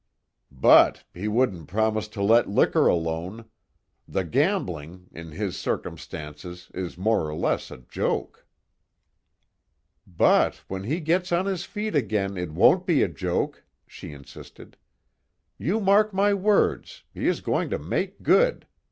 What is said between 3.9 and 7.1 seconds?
The gambling in his circumstances is